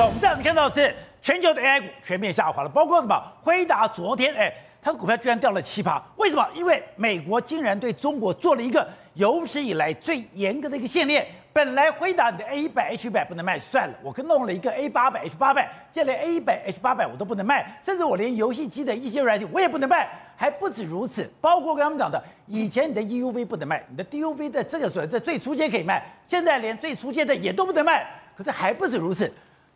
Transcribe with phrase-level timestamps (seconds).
[0.00, 3.22] 我们这样看到的是全球的 AI 股全面下滑了，包括什么？
[3.42, 6.48] 辉达昨天，哎，它的股票居然掉了七趴，为什么？
[6.54, 11.22] 因为美国竟然对中国做了一个有史以来最严格的一个限令。
[11.52, 24.50] 本来辉达你的 A 一百 H 一百不能卖，算了，我跟弄了一个 A 八百 H 八百，现在连 A 一百 H 八百我都不能卖，甚至我连游戏机的一些软体我也不能卖，还不止如此，包括跟他们讲的，以前你的 EUV 不能卖，你的 DUV
[24.50, 29.30] 的这个所在最初阶可以卖，现在连最初阶的也都不能卖，可是还不止如此。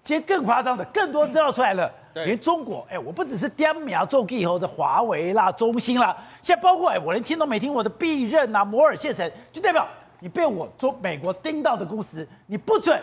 [0.07, 9.84] 今天更夸张的，更多资料出来了，连中国，哎，我不只是点名做以后的华为啦、中兴啦，现在包括哎，我连听都没听我的必任啊、摩尔县城，就代表
[10.20, 13.02] 你被我中美国盯到的公司，你不准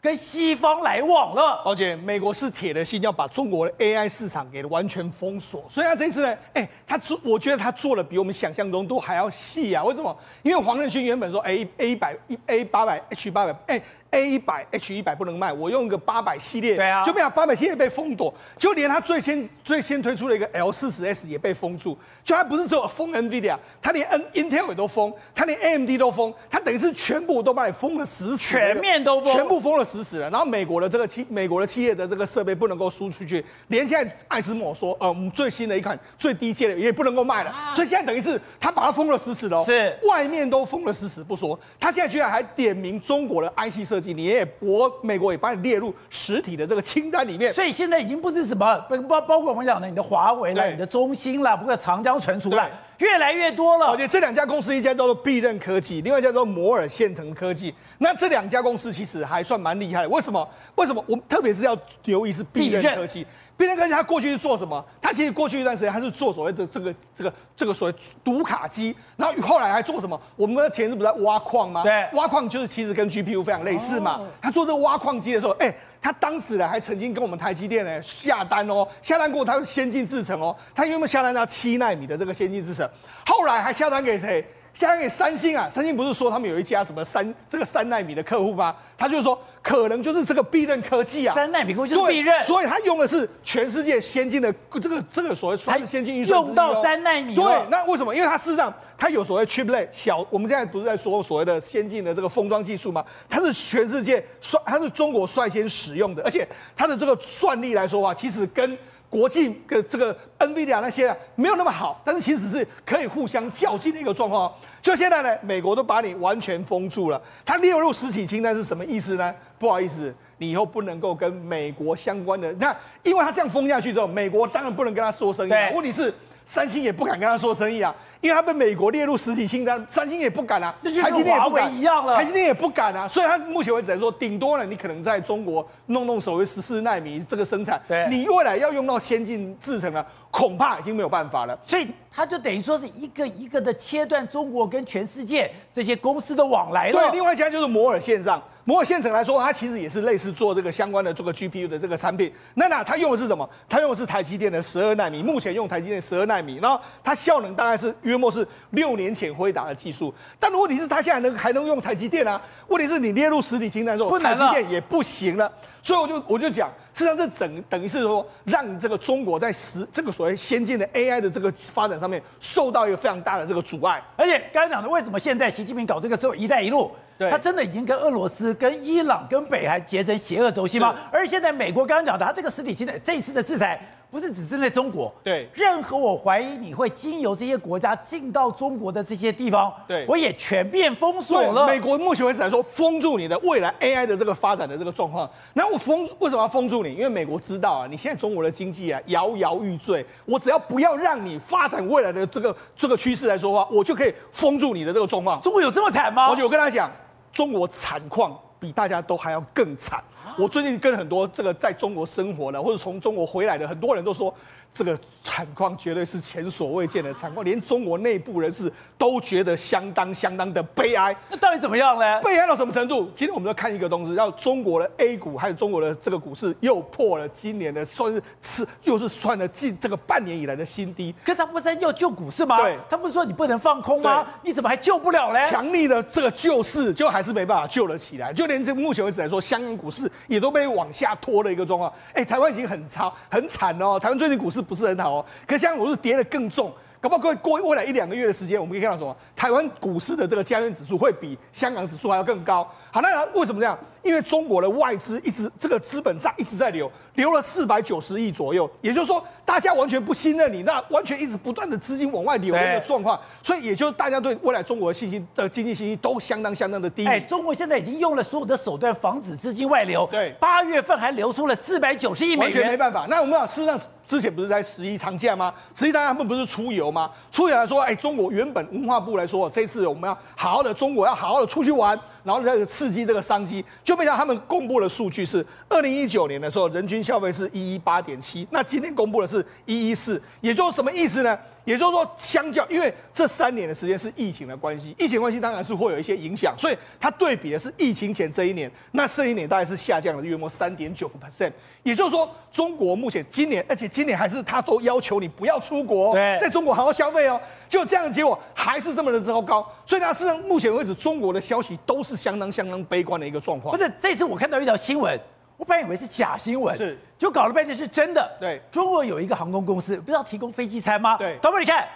[0.00, 1.60] 跟西方来往了。
[1.64, 9.82] 而且美国是铁了心要把中国的 AI 市场给完全封锁，所以他这次呢，哎，他做，我觉得他做的比我们想象中都还要细啊。
[9.82, 10.16] 为什么？
[10.44, 13.82] 因为黄仁勋原本说 A A 一百一 A 八百 H 八百，哎。
[14.14, 30.30] A 一百 H 一百不能卖，我用一个八百系列，对啊，就没有八百系列被封堵，就连他最先最先推出的一个 L 四十 S 也被封住，就他不是只有封 NVIDIA，他连 N Intel 也都封，他连 AMD 都封，他等于是全部都把你封了死死，全面都封，全部封了死死了。
[30.30, 39.98] 然后美国的这个企美国的企业的这个设备不能够输出去，连现在艾斯摩说，呃，我们最新的一款最低阶的也不能够卖了，啊、所以现在等于是他把它封了死死的，是。
[40.04, 44.92] 外面都封了死死不说，他现在居然还点名中国的 IC 设计，你也我。
[45.02, 53.86] 美国也把你列入实体的这个清单里面，所以现在已经不是什么包包括我们讲的你的华为了，你的中兴了，不过长江存储了，越来越多了。
[53.86, 57.74] 而且这两家公司，一家叫做必任科技，另外一家叫做摩尔线程科技。
[57.98, 60.08] 那这两家公司其实还算蛮厉害的。
[60.08, 60.48] 为什么？
[60.76, 61.04] 为什么？
[61.06, 63.26] 我们特别是要留意是必任科技。
[63.56, 64.84] 必韧科技它过去是做什么？
[65.00, 67.94] 他其实过去一段时间它是做所谓的这个这个这个所谓
[68.24, 70.20] 读卡机，然后后来还做什么？
[70.34, 71.84] 我们的前是不是在挖矿吗？
[71.84, 74.20] 对，挖矿就是其实跟 GPU 非常类似嘛。
[74.42, 75.72] 他做这个挖矿机的时候，哎，
[76.02, 82.88] 他当时呢还曾经跟我们台积电呢下单哦，下单过他先进制程哦，他有没有下单到七纳米的这个先进制程？
[83.24, 84.44] 后来还下单给谁？
[84.74, 85.70] 下单给三星啊！
[85.70, 88.74] 三星不是说他们有一家什么三这个三纳米的客户吗？
[88.98, 89.38] 他就是说。
[89.64, 97.34] 可能就是这个必韧科技啊，三纳米科技就是必韧，所以它用的是全世界先进的这个这个所谓算是先进运算，用到三纳米。
[97.34, 98.14] 对，那为什么？
[98.14, 103.02] 因为它事实上它有所谓 chiplet 小，我们现在不是在说所谓的先进的这个封装技术吗？
[103.26, 106.46] 它是全世界率，它是中国率先使用的，而且
[106.76, 108.76] 它的这个算力来说的话，其实跟
[109.08, 114.52] 国际的这个 NVIDIA 那些啊没有那么好，但是其实是可以互相较劲的一个状况。
[114.82, 119.34] 就现在呢，美国都把你完全封住了，它列入实体清单是什么意思呢？
[119.58, 122.52] 不好意思，你以后不能够跟美国相关的。
[122.54, 125.52] 那因为他这样封下去之后，美国当然不能跟他说生意。
[125.74, 126.12] 问题是，
[126.44, 130.74] 三星也不敢跟他说生意啊，因为他被美国列入实体清单，三星也不敢啊。
[130.82, 133.08] 那就跟华为一样了，台积电也不敢啊。
[133.08, 141.56] 所以他目前为止来说，顶多呢，你可能在中国弄弄所谓十四纳米这个生产，你未来要用到先进制程了，恐怕已经没有办法了。
[141.64, 147.00] 所以他就等于说是一个一个的切断中国跟全世界这些公司的往来了。
[147.00, 148.42] 对，另外一家就是摩尔线上。
[148.66, 152.32] 摩尔线程来说，它其实也是类似做这个相关的这个 GPU 的这个产品。
[152.54, 153.48] 那那它用的是什么？
[153.68, 160.12] 它用的是台积电的十二纳米，目前用台积电十二纳米，然后它效能大概是约莫是六年前辉达的技术。
[160.40, 162.40] 但问题是，它现在能还能用台积电啊？
[162.68, 165.52] 问题是你列入实体清单之后，台积电也不行了。
[165.82, 174.00] 所以我就我就讲，实际上这整等于是说，让这个中国在实这个所谓先进的 AI 的这个发展上面受到一个非常大的这个阻碍。
[174.16, 176.90] 而且刚才讲的，为什么现在习近平搞这个做“一带一路”？
[177.30, 180.92] 他真的已经跟俄罗斯、跟伊朗、跟北韩结成邪恶轴心吗？
[180.92, 183.80] 是而现在美国刚刚讲的，他这个实体经济，这一次的制裁
[184.14, 191.66] 不是只针对中国，对，任何我怀疑你会经由这些国家进到中国的这些地方，对，我也全面封锁了。
[191.66, 195.28] 美国目前为止来说，封住你的未来 AI 的这个发展的这个状况。
[195.54, 196.94] 那我封为什么要封住你？
[196.94, 205.40] 因为美国知道啊，你现在中国的经济啊摇摇欲坠，我只要不要让你发展未来的这个这个趋势来说的话，我就可以封住你的这个状况。
[205.40, 206.28] 中国有这么惨吗？
[206.28, 206.88] 而且我就跟他讲。
[207.32, 210.00] 中国惨况比大家都还要更惨。
[210.38, 214.34] 我最近跟很多这个在中国生活的，或者从中国回来的很多人都说。
[214.76, 221.16] 这个惨况绝对是前所未见的惨况，连中国内部人士都觉得相当相当的悲哀。
[221.30, 222.20] 那到底怎么样呢？
[222.22, 223.08] 悲哀到什么程度？
[223.14, 231.14] 今天我们要看一个东西，让中国的 A 股，还有中国的这个股市又破了今年的算是次，又是算了近这个半年以来的新低。
[231.24, 232.56] 可他不是在要救股市吗？
[232.56, 234.26] 对，他不是说你不能放空吗？
[234.42, 235.38] 你怎么还救不了呢？
[235.48, 238.32] 强力的这个救市，就还是没办法救了起来。
[238.32, 241.92] 就连这目前为止来说，香港股市也都被往下拖了一个状况。
[242.12, 245.26] 哎，台湾已经很差很惨哦，台湾最近股市不是很好哦。
[245.46, 246.72] 可现在股市跌得更重，
[247.04, 249.14] 搞不好过过未来一两个月的时间，我们可以看到什么？
[249.36, 252.66] 台湾股市的这个加权指数会比香港指数还要更高。
[252.90, 253.78] 好，那为什么这样？
[254.02, 267.06] 因为中国的外资一直这个资本账一直在流，流了四百九十亿左右，也就是说大家完全不信任你，那完全一直不断的资金往外流的一个状况，所以也就是大家对未来中国的信心的经济信心都相当相当的低。
[267.06, 273.04] 哎，中国现在已经用了所有的手段防止资金外流，对，八月份还流出了四百九十亿美元，完全没办法。
[273.10, 275.52] 那我们讲，事实上之前不是在十一长假吗？
[275.74, 277.10] 十一长假他们不是出游吗？
[277.32, 281.98] 出游来说，哎，中国原本文化部来说，这次我们要好好的，中国要好好的出去玩。
[282.22, 291.38] 然后这个刺激这个商机，就没想到他们公布的数据是二零一九年的时候，人均消费是一一八点七，那今天公布的是一一四，也就是什么意思呢？
[291.64, 301.52] 也就是说，相较因为这三年的时间是疫情的关系，疫情关系当然是会有一些影响，所以它对比的是疫情前这一年，那这一年大概是下降了约莫三点九 percent。
[301.82, 307.40] 也就是说，中国目前今年，而且今年还是他都要求你不要出国，对，在中国好好消费哦。
[307.68, 313.76] 就这样的结果还是这么的糟糕，所以它，事实上目前为止，中国的消息都是相当相当悲观的一个状况。
[313.76, 315.18] 不是，这次我看到一条新闻，
[315.56, 318.36] 我本来以为是假新闻，是，就搞了半天是真的。
[318.40, 321.16] 对，中国有一个航空公司，不是要提供飞机餐吗？
[321.16, 321.86] 对，导播你看，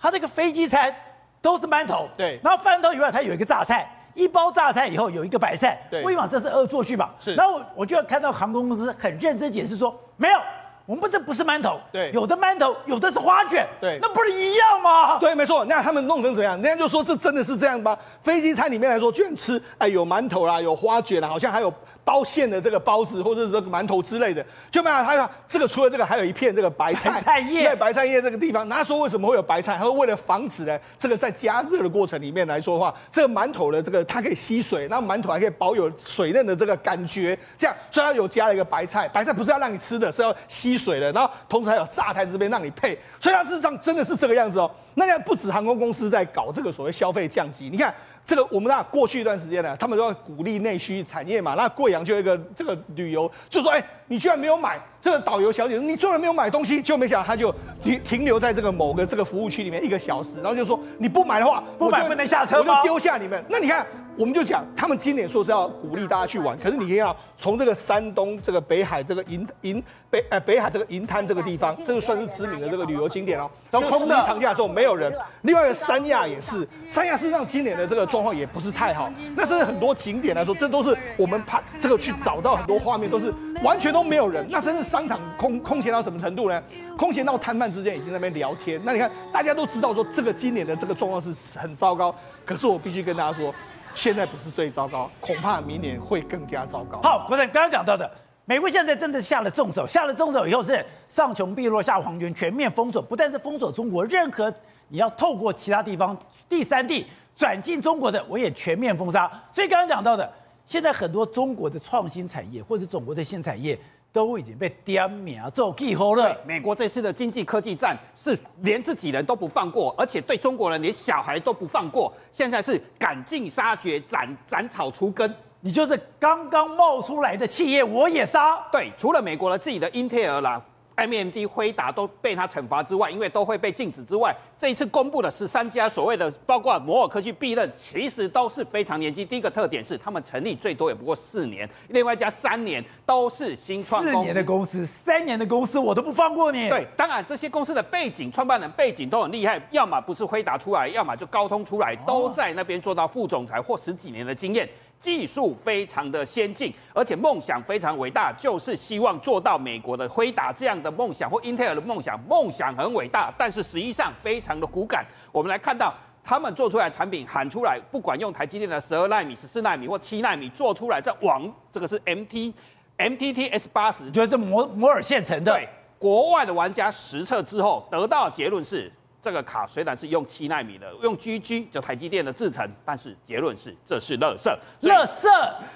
[0.00, 0.94] 他那个飞机餐
[1.40, 3.90] 都是馒头，对，然后饭头以外，它有一个榨菜。
[4.16, 7.14] 一包榨菜以后有一个白菜，对，我以往这是恶作剧吧？
[7.20, 7.34] 是。
[7.34, 10.38] 然后我就要看到航空公司很认真解释说，没有，
[10.86, 15.18] 我们不这不是馒头，对，有的馒头有的是花卷，对，那不是一样吗？
[15.18, 15.64] 对，没错。
[15.64, 16.54] 那他们弄成怎样？
[16.62, 17.98] 人家就说这真的是这样吗？
[18.22, 21.72] 飞机餐里面来说，居然吃哎有馒头啦，有花卷啦，好像还有。
[22.06, 28.68] 包馅的这个包子或者是这个馒头之类的，就没有他这个除了这个还有一片这个白菜，白菜叶在白菜叶这个地方。
[28.68, 29.76] 他说为什么会有白菜？
[29.76, 37.36] 他说为了防止呢，这个在加热的过程里面来说的话，这个馒头的这个它可以吸水，那馒头还可以保有水嫩的这个感觉。
[37.58, 41.12] 这样，所以他有加了一个白菜，白菜不是要让你吃的，是要吸水的。
[41.12, 44.70] 然后同时还有榨菜这边让你配，所以它事实上真的是这个样子哦。
[44.94, 47.94] 那现在不止航空公司在搞这个所谓消费降级，你看。
[48.26, 51.54] 这个我们那过去一段时间呢，他们都要鼓励内需产业嘛。
[51.54, 63.44] 那贵阳就一个这个旅游，就说：哎，你居然没有买这个导游小姐，你居然没有买东西，就没想到他就停停留在这个某个这个服务区里面一个小时，然后就说你不买的话，不买不能下车，我就丢下你们。
[63.48, 63.86] 那你看。
[64.18, 73.50] 我们就讲，他们今年说是要鼓励大家去玩，可是你看到，从这个山东这个北海这个银银北呃北海这个银滩这个地方，这个算是知名的这个旅游景点哦。
[73.70, 74.16] 都空的。
[74.26, 75.12] 长假的时候没有人。
[75.42, 79.10] 另外一个三亚也是，三亚事实上今年的这个状况也不是太好。
[79.36, 83.32] 那甚至很多景点来说，这都是我们拍这个去找到很多画面，都是
[83.62, 84.46] 完全都没有人。
[84.48, 86.62] 那甚至商场空空闲到什么程度呢？
[86.96, 88.80] 空闲到摊贩之间已经在那边聊天。
[88.82, 92.14] 那你看，大家都知道说这个今年的这个状况是很糟糕。
[92.46, 93.54] 可是我必须跟大家说。
[93.96, 97.00] 现在不是最糟糕，恐怕明年会更加糟糕。
[97.02, 98.08] 好，国正刚刚讲到的，
[98.44, 104.52] 美国现在真的下了重手，下了重手以后是上穷碧落下黄泉，全面封锁，不但是封锁中国，任何
[104.88, 106.16] 你要透过其他地方
[106.46, 109.30] 第三地转进中国的，我也全面封杀。
[109.50, 110.30] 所以刚刚讲到的，
[110.66, 113.78] 现在很多中国的创新产业或者中国的新产业。
[114.16, 116.34] 都已经被点名做记号了。
[116.46, 122.10] 美国这次的经济科技战是连自己人都不放过，而且对中国人连小孩都不放过。
[122.32, 125.30] 现在是赶尽杀绝，斩斩草除根。
[125.60, 128.58] 你就是刚刚冒出来的企业，我也杀。
[128.72, 130.62] 对，除了美国的自己的英特尔啦。
[130.96, 139.26] AMD、辉达都被他惩罚之外，因为都会被禁止之外，这一次公布的十三家所谓的，包括摩尔科技、必任，其实都是非常年轻。
[139.26, 144.18] 第一个特点是，他们成立最多也不过四年，另外一家三年都是新创公司。
[144.18, 146.68] 四年的公司，三年的公司，我都不放过你。
[146.70, 154.66] 对，当然这些公司的背景、创办人背景都很厉害，要么不是辉达出来，要么就高通出来，都在那边做到副总裁或十几年的经验。
[154.98, 162.18] 技术非常的先进，而且梦想非常伟大，就是希望做到美国的辉达这样的梦想或英特尔的梦想。
[162.28, 165.04] 梦想很伟大，但是实际上非常的骨感。
[165.30, 172.52] 我们来看到他们做出来的产品喊出来，不管用台积电的十二纳米、十四纳米或七纳米做出来，这网这个是 MT
[172.98, 175.52] MTT S 八十，觉得是摩摩尔线程的。
[175.52, 178.90] 对，国外的玩家实测之后得到的结论是。
[179.26, 184.48] 这个卡虽然是用七纳米的，用 GG 就台积电的制程，但是结论是这是垃圾。
[184.82, 185.28] 垃圾，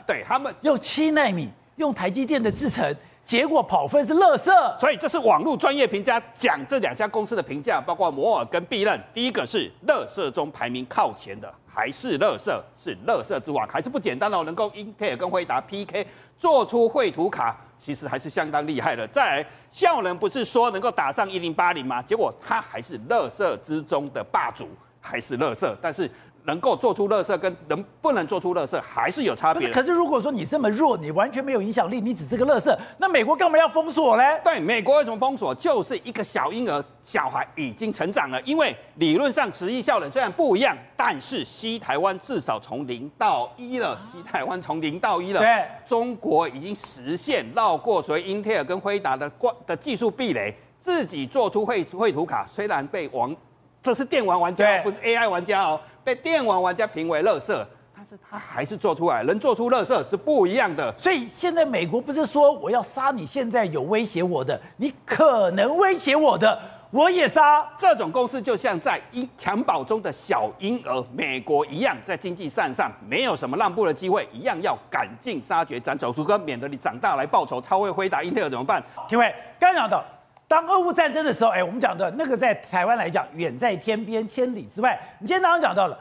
[0.06, 2.94] 对他们用七纳米，用台积电的制程，
[3.30, 4.50] 结果跑分是垃圾。
[4.80, 9.00] 所以这是网络专业评价讲这两家公司的评价，包括摩尔跟必任。
[9.14, 16.04] 第一个是垃圾中排名靠前的，还是垃圾，是垃圾之王，还是不简单哦，能够英特尔跟辉达 PK
[16.36, 17.56] 做出绘图卡。
[17.78, 19.06] 其实还是相当厉害的。
[19.06, 22.02] 再来，效能不是说能够打上一零八零吗？
[22.02, 24.68] 结果他还是垃圾之中的霸主，
[25.00, 25.72] 还是垃圾。
[25.80, 26.10] 但是
[26.44, 29.68] 能够做出乐色跟能不能做出乐色还是有差别。
[29.68, 34.22] 可是如果说你这么弱，你完全没有影响力，你只是个乐色，那美国干嘛要封锁呢？
[34.42, 35.54] 对，美国为什么封锁？
[35.54, 45.40] 就是一个小婴儿，小孩已经成长了，因为理论上十亿效能虽然不一样，但是西台湾至少从零到一了，西台湾从零到一了。
[45.40, 53.36] 对，中国已经实现绕过所谓英特尔跟辉达的关的技术壁垒，自己做出绘绘图卡，虽然被王。
[53.82, 55.80] 这是电玩玩家，不是 AI 玩家哦。
[56.02, 57.54] 被电玩玩家评为垃圾，
[57.94, 60.92] 但是他还是做出来，能做出垃圾是不一样的。
[60.98, 66.58] 所以现在美国不是说我要杀你，现在有威胁我的，你可能威胁我的，
[66.90, 67.66] 我也杀。
[67.76, 78.82] 这种公司就像在婴襁褓中的小婴儿，美国一样，在经济战上没有什么让步的机会，一样要赶尽杀绝，斩草除根，免得你长大来报仇，超会回答、英特尔怎么办？
[79.10, 80.02] 各位刚讲到。
[80.50, 84.98] 当俄乌战争的时候，哎，我们讲的那个在台湾来讲，远在天边千里之外。
[85.20, 85.96] 你今天早上讲到了，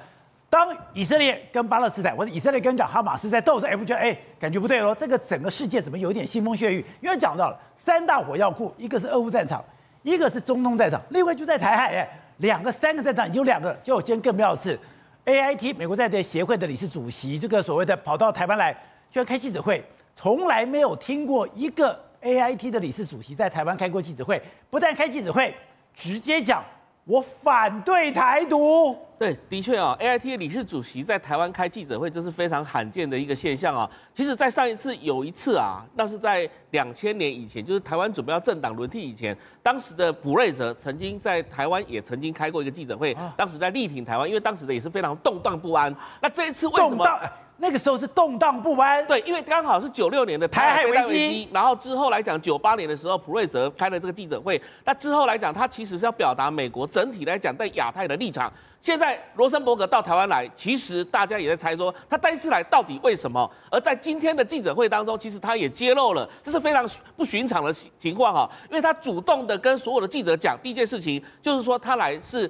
[0.50, 4.96] 当以色列跟巴勒斯坦，或者以色列跟讲哈马斯在斗时，哎，不觉得哎，感觉不对喽？
[4.96, 6.84] 这个整个世界怎么有点腥风血雨？
[7.00, 9.64] 因为讲到了三大火药库，一个是俄乌战场，
[10.02, 13.72] 一个是中东战场，另外就在台海，哎，两个、三个战场，有两个。
[13.84, 14.80] 就今天更妙的是
[15.26, 18.74] ，AIT 美国在地协会的理事主席，这个所谓的跑到台湾来，
[19.12, 19.84] 居然开记者会，
[20.16, 22.09] 从来没有听过一个。
[22.22, 25.54] A I T 的理事主席在台湾开过记者会，不但开记者会，
[25.94, 26.64] 直接讲
[27.06, 28.96] 我反对台独。
[29.18, 33.90] 对，的确啊，A I T 的理事主席在台湾开记者会，这是非常罕见的一个现象啊。
[34.14, 45.94] 其实，在上一次有一次啊，那是在两千年以前，就是台湾准备要政党轮替以前，当时的普瑞哲曾经在台湾也曾经开过一个记者会，当时在力挺台湾，因为当时的也是非常动荡不安。
[46.22, 47.06] 那这一次为什么？
[47.62, 58.52] 那个时候是动荡不安，对，因为刚好是九六年的台海危机，然后之后来讲，九八年的时候，普瑞泽开了这个记者会，那之后来讲，他其实是要表达美国整体来讲在亚太的立场。
[58.80, 63.52] 现在罗森伯格到台湾来，其实大家也在猜说，他第一次来到底为什么？
[63.70, 72.50] 而在今天的记者会当中，其实他也揭露了，这是非常不寻常的情况哈，因为他主动的跟所有的记者讲，第一件事情就是说他来是。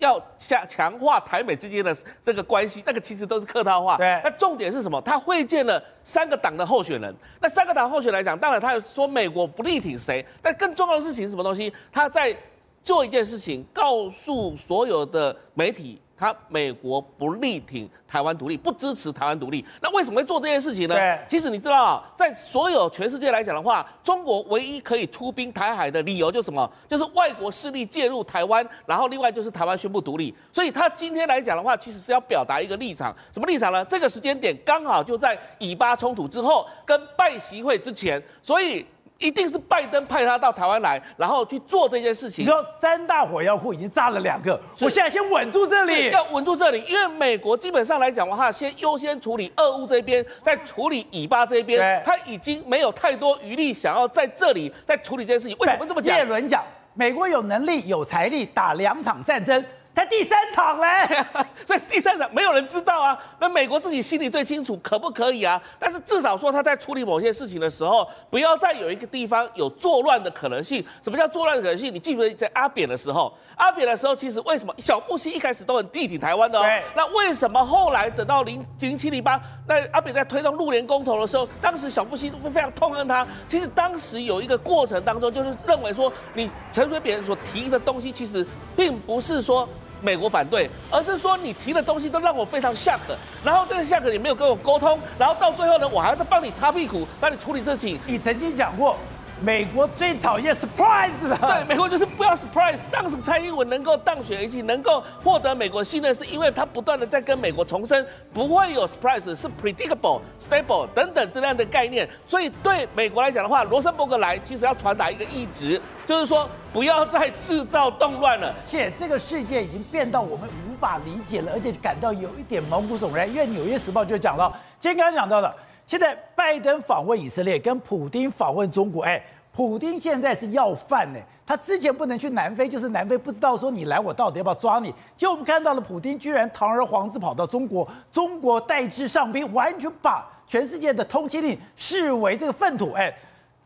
[0.00, 3.96] 要强强化台美之间的这个关系，那个其实都是客套话。
[3.96, 5.00] 对，那重点是什么？
[5.02, 7.14] 他会见了三个党的候选人。
[7.40, 11.72] 那三个党候选人来讲，当然他说美国不力挺谁，但更重要的事情是什么东西？
[11.92, 12.36] 他在
[12.82, 16.00] 做一件事情，告诉所有的媒体。
[16.20, 20.94] 他美国不力挺台湾独立，不支持台湾独立，那为什么会做这件事情呢？
[20.94, 26.70] 对，其实你知道，在所有全世界来讲的话，中国唯一可以出兵台海的理由就是什么？
[26.86, 30.34] 就是外国势力介入台湾，然后另外就是台湾宣布独立。
[30.52, 33.82] 所以他今天来讲的话，其实是要表达一个立场，什么立场呢？
[33.86, 38.84] 这个时间点刚好就在以巴冲突之后，跟拜习会之前，所以。
[39.20, 42.42] 一定是拜登派他到台湾来，然后去做这件事情。
[42.42, 55.56] 你说三大火药库已经炸了两个，我现在先稳住这里，要稳住这里，因为美国基本上来讲的话，先优先处理俄乌这边，再处理以巴这边，他已经没有太多余力想要在这里再处理这件事情。
[55.60, 56.16] 为什么这么讲？
[56.16, 59.62] 叶伦讲，美国有能力、有财力打两场战争。
[59.92, 60.86] 他第三场嘞，
[61.66, 63.18] 所以第三场没有人知道啊。
[63.38, 65.60] 那美国自己心里最清楚，可不可以啊？
[65.78, 70.82] 但是至少说他在处理某些事情的时候，不要再有一个地方有作乱的可能性。
[71.02, 71.92] 什么叫作乱的可能性？
[71.92, 73.32] 你记不记得在阿扁的时候？
[73.56, 76.64] 阿扁的时候，其实为什么小布希一开始都很力挺台湾的哦？
[76.94, 83.26] 那为什么后来等到零零七零八，那阿扁在推动陆联公投的时候，当时小布希都非常痛恨他。
[83.48, 89.68] 其实当时有一个过程当中，就是认为说，你陈水扁所提的东西，其实并不是说。
[90.02, 97.98] 美国反对，而是说你提的东西都让我非常下克然后这个 shock 你没有跟我沟通，然后到最后呢，我还要再帮你擦屁股，帮你处理事情。
[98.06, 98.96] 你曾经讲过。
[99.42, 102.80] 美国最讨厌 surprise 了，对，美国就是不要 surprise。
[102.90, 112.06] 当时蔡英文能够当选，以及能够获得美国信任，是因为他不断的在跟美国重申，不会有 surprise，是 predictable、stable 等等这样的概念。
[112.26, 118.54] 所以对美国来讲的话，罗森伯格来其实要传达一个意志，就是说不要再制造动乱了。
[118.66, 123.26] 且这个世界已经变到我们无法理解了，而且感到有一点毛骨悚然。
[123.26, 125.54] 因为《纽约时报》就讲到，今天刚刚讲到的。
[125.90, 129.20] 现在拜登访问以色列，跟普丁访问中国，哎，
[129.52, 131.18] 普丁现在是要饭呢。
[131.44, 134.94] 他之前不能去南非，就是南非不知道说你来，我到底要不要抓你。
[135.16, 143.12] 结果我们看到了，普丁居然堂而皇之跑到中国，中国代之上宾，完全把全世界的通缉令视为这个粪土，哎。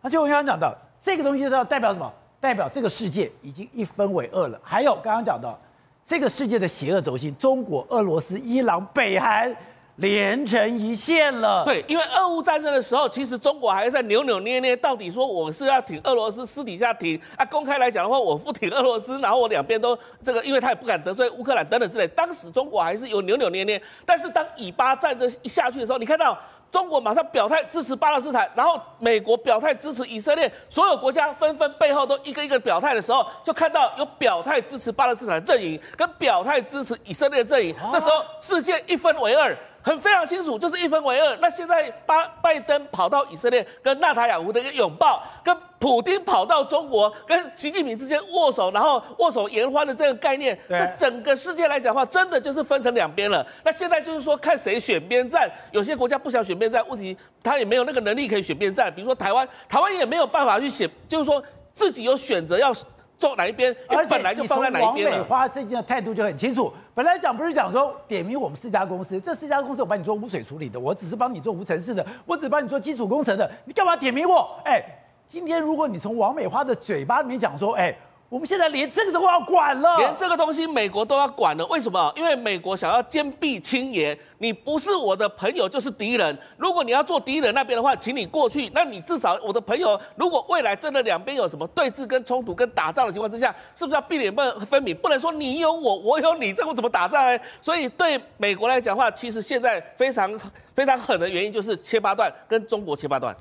[0.01, 2.11] 而且我刚刚讲到这个东西，就要代表什么？
[2.41, 4.59] 代表这个世界已经一分为二了。
[4.63, 5.59] 还有刚刚讲到
[6.03, 9.55] 这个世界的邪恶轴心，中国、俄罗斯、伊朗、北韩。
[9.97, 11.65] 连成一线了。
[11.65, 22.09] 对，因为俄乌战争的时候，其实中国还在扭扭捏捏，到底说我是要挺俄罗斯，私底下挺啊，公开来讲的话，我不挺俄罗斯，然后我两边都这个，因为他也不敢得罪乌克兰等等之类。
[22.09, 26.39] 当时中国还是有扭扭捏捏，但是当以巴战争一下去的时候，你看到。
[26.73, 39.57] 中国马上表态支持巴勒斯坦，然后美国表态支持以色列，所有国家纷纷背后都一个一个表态的时候，就看到有表态支持巴勒斯坦阵营跟表态支持以色列阵营，这时候世界一分为二。
[39.85, 41.37] 很非常清楚，就是一分为二。
[41.43, 53.47] 那现在巴拜登跑到以色列跟纳塔雅胡的一个拥抱，跟普丁跑到中国跟习近平之间握手，然后握手言欢的这个概念，在整个世界来讲的话，真的就是分成两边了。
[53.63, 58.91] 那现在就是说看谁选边站，有些国家不想选边站，问题他也没有那个能力可以选边站。
[58.95, 61.43] 比如说台湾，台湾也没有办法去选，就是说
[61.75, 62.75] 自己有选择要。
[63.17, 63.75] 坐哪一边？
[63.89, 65.17] 而本来就放在哪一边了。
[65.17, 66.73] 王美花最近的态度就很清楚。
[66.95, 74.61] 本来讲不是讲说点名我们四家公司，这四家公司我帮你做污水处理的，我只是帮你做无尘室的，我只帮你做基础工程的，你干嘛点名我？
[74.65, 74.83] 哎，
[75.29, 77.95] 今天如果你从王美花的嘴巴里面讲说，哎。
[78.31, 81.65] 我们现在连这个都要管了，连这个东西美国都要管了。
[81.67, 82.13] 为什么？
[82.17, 86.37] 因为美国想要坚壁清野，你不是我的朋友就是敌人。
[86.57, 88.69] 如果你要做敌人那边的话，请你过去。
[88.75, 94.97] 那你至少我的朋友，如果未来真的两边有什么对峙跟冲突跟打仗的情况之下，是不是要避免不分明？
[94.97, 97.39] 不能说你有我，我有你，这我怎么打仗呢？
[97.63, 100.41] 所以对美国来讲的话，其实现在非常
[100.75, 103.37] 非常狠的原因就是切八段，跟中国切八段。